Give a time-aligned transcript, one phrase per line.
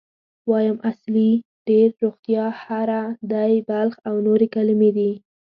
[0.49, 1.29] وایم، اصلي،
[1.67, 5.11] ډېر، روغتیا، هره، دی، بلخ او نورې کلمې دي.